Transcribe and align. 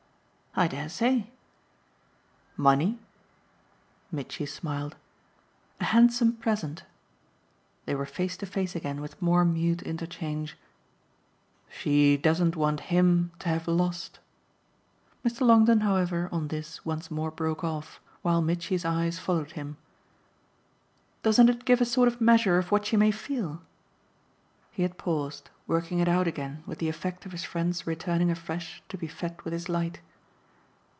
"I 0.53 0.67
dare 0.67 0.89
say!" 0.89 1.31
"Money?" 2.57 2.99
Mitchy 4.11 4.45
smiled. 4.45 4.97
"A 5.79 5.85
handsome 5.85 6.33
present." 6.33 6.83
They 7.85 7.95
were 7.95 8.05
face 8.05 8.35
to 8.35 8.45
face 8.45 8.75
again 8.75 8.99
with 8.99 9.21
more 9.21 9.45
mute 9.45 9.81
interchange. 9.81 10.57
"She 11.69 12.17
doesn't 12.17 12.57
want 12.57 12.81
HIM 12.91 13.31
to 13.39 13.47
have 13.47 13.65
lost!" 13.65 14.19
Mr. 15.25 15.39
Longdon, 15.47 15.79
however, 15.79 16.27
on 16.33 16.49
this, 16.49 16.83
once 16.85 17.09
more 17.09 17.31
broke 17.31 17.63
off 17.63 18.01
while 18.21 18.41
Mitchy's 18.41 18.83
eyes 18.83 19.17
followed 19.17 19.53
him. 19.53 19.77
"Doesn't 21.23 21.47
it 21.47 21.63
give 21.63 21.79
a 21.79 21.85
sort 21.85 22.09
of 22.09 22.19
measure 22.19 22.57
of 22.57 22.71
what 22.73 22.85
she 22.87 22.97
may 22.97 23.09
feel?" 23.11 23.61
He 24.73 24.83
had 24.83 24.97
paused, 24.97 25.49
working 25.65 25.99
it 25.99 26.09
out 26.09 26.27
again 26.27 26.61
with 26.67 26.79
the 26.79 26.89
effect 26.89 27.25
of 27.25 27.31
his 27.31 27.45
friend's 27.45 27.87
returning 27.87 28.29
afresh 28.29 28.83
to 28.89 28.97
be 28.97 29.07
fed 29.07 29.41
with 29.43 29.53
his 29.53 29.69
light. 29.69 30.01